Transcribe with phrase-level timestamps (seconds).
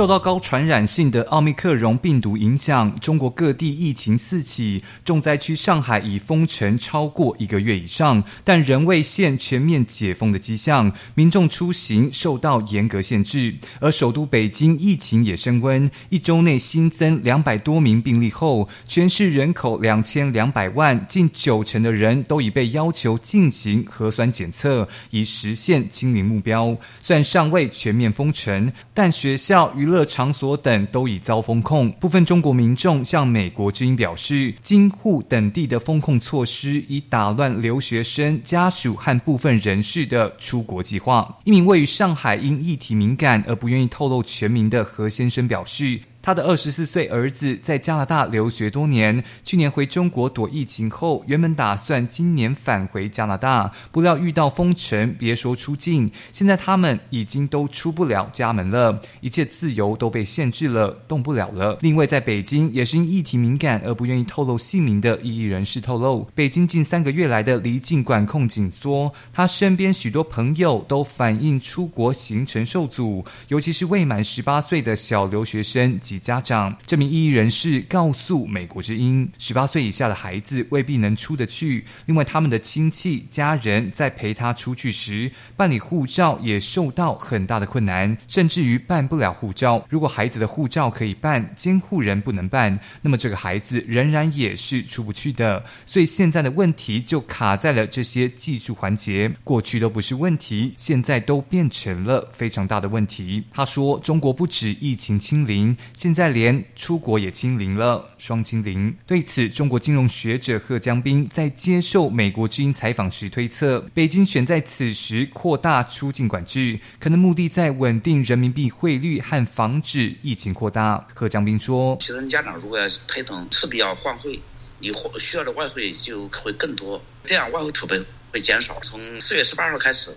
[0.00, 13.54] 受到高传染性的奥密克戎病毒影响，中国各地疫情四起，重灾区上海已封城超过一个月以上，但仍未现全面解封的迹象，民众出行受到严格限制。
[13.78, 26.74] 而首都北京疫情也升温，一周内新增两百多名病例后，全市人口两千两百万，近九成的人都已被要求进行核酸检测，以实现清零目标。
[27.02, 29.70] 虽然尚未全面封城，但学校。
[29.76, 41.38] 娱乐场所等都已遭封控，部分中国民众向美国之音表示，京沪等地的封控措施已打乱留学生家属和部分人士的出国计划。
[41.44, 46.00] 一名位于上海因议题敏感而不愿意透露全名的何先生表示。
[46.22, 61.78] 他的二十四岁儿子在加拿大留学多年，去年回中国躲疫情后，原本打算今年返回加拿大，不料遇到封城，别说出境，现在他们已经都出不了家门了，一切自由都被限制了，动不了了。
[61.80, 75.98] 另外，在北京也是因议题敏感而不愿意透露姓名的异议人士透露，北京近三个月来的离境管控紧缩，他身边许多朋友都反映出国行程受阻，尤其是未满十八岁的小留学生。
[76.10, 81.84] 及家长，这名异议人士告诉美国之音，十八岁以下的孩子未必能出得去。
[82.06, 89.86] 另外，他们的亲戚家人在陪他出去时，办理护照也受到很大的困难，甚至于办不了护照。
[89.88, 95.64] 如果孩子的护照可以办，监护人不能办，那么这个孩子仍然也是出不去的。
[95.86, 103.44] 所以现在的问题就卡在了这些技术环节，过去都不是问题，现在都变成了非常大的问题。
[103.52, 105.76] 他说，中国不止疫情清零。
[106.00, 108.96] 现在连出国也清零了，双清零。
[109.06, 121.06] 对此，中国金融学者贺江斌在接受美国之音采访时推测，北京选在此时扩大出境管制，可能目的在稳定人民币汇率和防止疫情扩大。
[121.14, 124.40] 贺江斌说：“学生家长如果要陪同，势必要换汇，
[124.78, 128.02] 你需要的外汇就会更多，这样外汇储备
[128.32, 128.80] 会减少。
[128.80, 130.10] 从四月十八号开始。”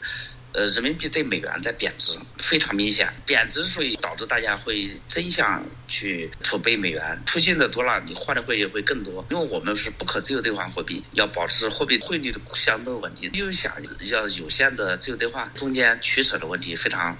[0.54, 3.12] 呃，人民币对美元在贬值，非常明显。
[3.26, 9.26] 贬值所以导致大家会争相去储备美元，出境的多了，你换的汇也会更多。
[9.32, 13.32] 因为我们是不可自由兑换货币，要保持货币汇率的相对稳定。
[13.34, 13.74] 又想
[14.12, 17.18] 要有限的自由兑换，中间取舍的问题非常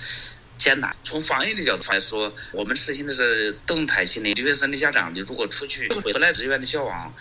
[0.56, 0.96] 艰难。
[1.04, 4.36] 从防疫的角度来说，我们实行的是动态清零。
[4.36, 7.12] 留学生的家长，你如果出去回来，人员的消亡。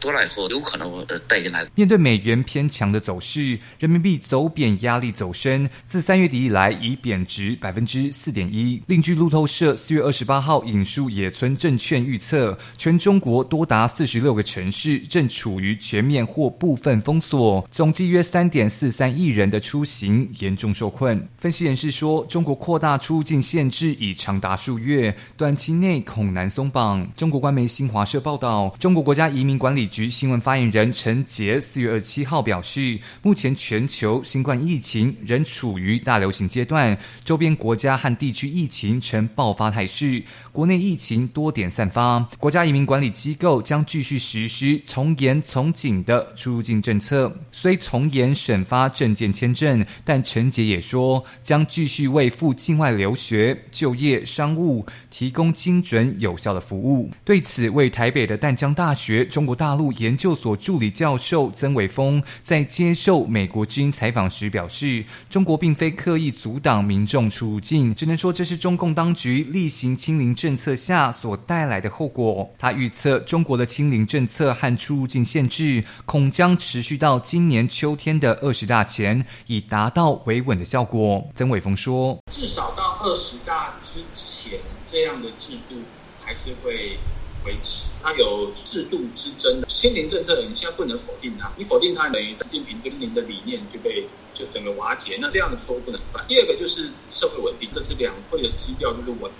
[0.00, 0.90] 多了以后，有可能
[1.28, 1.66] 带进来。
[1.74, 8.82] 面对美元偏强的走势，人民币走贬压力走深，自三月底以来已贬值百分之四点一。
[8.86, 21.28] 另据路透社四月二十八号引述野村证券预测，全中国多达四十六个城市正处于全面或部分封锁，总计约三点四三亿人的出行严重受困。
[21.38, 27.06] 分析人士说，中国扩大出入境限制已长达数月，短期内恐难松绑。
[27.14, 29.89] 中国官媒新华社报道，中国国家移民管理。
[29.90, 42.20] 局新闻发言人陈杰四月二七号表示，目前全球新冠疫情仍处于大流行阶段，周边国家和地区疫情呈爆发态势，国内疫情多点散发。
[42.38, 57.10] 国家移民管理机构将继续实施从严从紧的出入境政策，虽从严审发证件签证，但陈杰也说，将继续为赴境外留学、就业、商务提供精准有效的服务。
[57.24, 59.79] 对此，为台北的淡江大学中国大陆。
[59.92, 81.24] 研究所助理教授曾伟峰在接受美国之音采访时表示：“中国并非刻意阻挡民众出入境，只能说这是中共当局例行清零政策下所带来的后果。”他预测，中国的清零政策和出入境限制恐将持续到今年秋天的二十大前，以达到维稳的效果。
[81.34, 85.76] 曾伟峰说：“至少到二十大之前，这样的制度
[86.20, 86.98] 还是会。”
[87.44, 91.50] 维持，它有制度之争的清零政策，你现在不能否定它。
[91.56, 95.16] 你否定它，等于习近平清零的理念就被就整个瓦解。
[95.20, 96.24] 那这样的错误不能犯。
[96.28, 99.30] 第二个就是社会稳定，这是两会的基调，就是稳，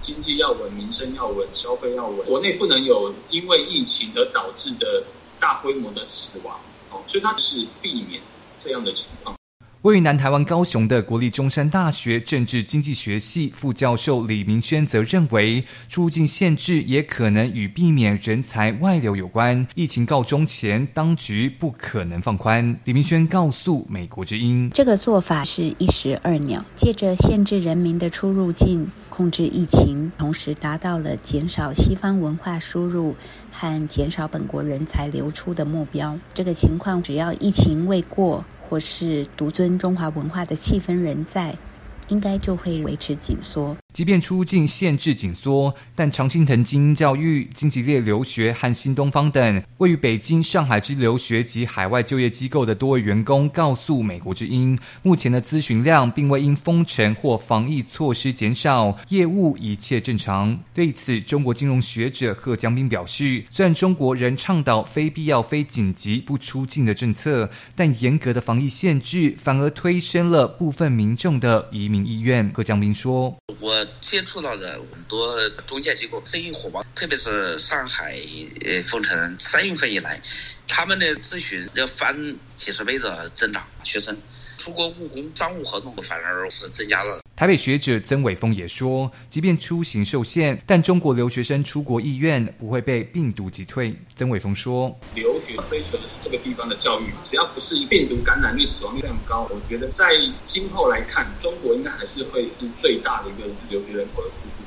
[0.00, 5.04] 经济要稳，民生要稳，消费要稳，国内不能有因为疫情而导致的
[5.38, 6.58] 大规模的死亡。
[6.90, 8.20] 哦，所以它是避免
[8.58, 9.36] 这样的情况。
[9.84, 19.66] 位于南台湾高雄的国立中山大学政治经济学系副教授李明轩则认为，出境限制也可能与避免人才外流有关。
[19.74, 22.74] 疫情告终前，当局不可能放宽。
[22.84, 33.14] 李明轩告诉美国之音：“这个做法是一石二鸟，借着限制人民的出入境，控制疫情，同时达到了减少西方文化输入
[33.52, 36.18] 和减少本国人才流出的目标。
[36.32, 41.56] 这个情况，只要疫情未过。”或是独尊中华文化的气氛仍在，
[42.08, 43.76] 应该就会维持紧缩。
[43.94, 60.58] 即便出境限制紧缩，但常青藤精英教育、金吉列留学和新东方等位于北京、上海之留学及海外就业机构的多位员工告诉美国之音，目前的咨询量并未因封城或防疫措施减少，业务一切正常。
[60.74, 72.50] 对此，中国金融学者贺江斌表示，虽然中国仍倡导非必要、非紧急不出境的政策，但严格的防疫限制反而推升了部分民众的移民意愿。
[72.52, 78.18] 贺江斌说：“我接触到的很多中介机构生意火爆，特别是上海
[78.64, 80.20] 呃封城三月份以来，
[80.66, 84.16] 他们的咨询要翻几十倍的增长，学生。”
[84.64, 87.20] 出国务工、商务合同反而是增加了。
[87.36, 93.94] 台北学者曾伟峰也说，即便出行受限，但中国留学生出国意愿不会被病毒击退。
[94.16, 100.06] 曾伟峰说，留学追求的是这个地方的教育，只要不是病毒感染率、死亡率量高，我觉得在
[100.46, 104.64] 今后来看，中国应该还是会是最大的一个留学人口的输出。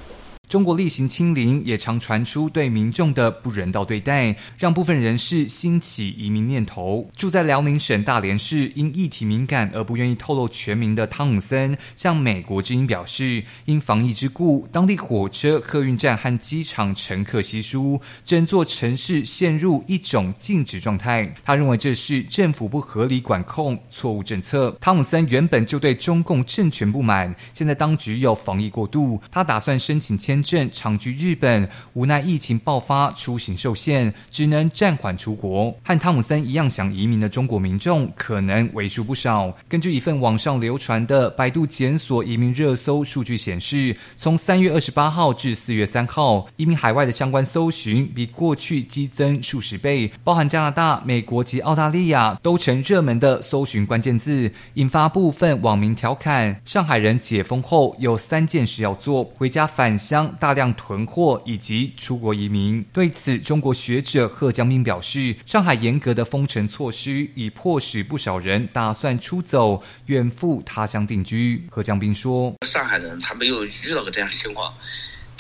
[0.48, 7.06] 中国例行清零也常传出对民众的不人道对待，让部分人士兴起移民念头。
[7.18, 21.30] 住在辽宁省大连市，因议题敏感而不愿意透露全名的汤姆森，向美国之音表示，因防疫之故，当地火车、客运站和机场乘客稀疏，整座城市陷入一种静止状态。
[21.44, 24.74] 他认为这是政府不合理管控、错误政策。
[24.80, 30.37] 汤姆森原本就对中共政权不满，现在当局又防疫过度，他打算申请签。
[30.44, 35.74] 证长居日本，无奈疫情爆发，出行受限，只能暂缓出国。
[35.84, 39.54] 和汤姆森一样想移民的中国民众可能为数不少。
[39.68, 60.27] 根据一份网上流传的百度检索移民热搜数据显示，从三月二十八号至四月三号，移民海外的相关搜寻比过去激增数十倍，包含加拿大、美国及澳大利亚都成热门的搜寻关键字，引发部分网民调侃：上海人解封后有三件事要做，回家返乡。
[60.40, 62.84] 大量囤货以及出国移民。
[62.94, 71.66] 对此，中国学者贺江斌表示，上海严格的封城措施已迫使不少人打算出走，远赴他乡定居。
[71.70, 74.74] 贺江斌说：“上海人他没有遇到过这样的情况。”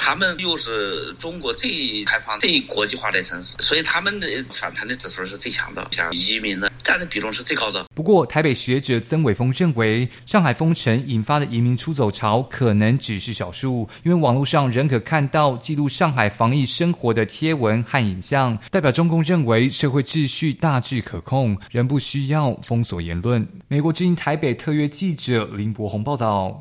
[0.07, 7.85] 他们又是中国最开放、最国际化的城市，所以他们的反弹的指数是最强的，像移民的占的比重是最高的。
[7.93, 23.45] 不过，台北学者曾伟峰认为，上海封城引发的移民出走潮可能只是少数，因为网络上仍可看到记录上海防疫生活的贴文和影像，代表中共认为社会秩序大致可控，仍不需要封锁言论。
[23.67, 26.55] 美国之音台北特约记者林博宏报道。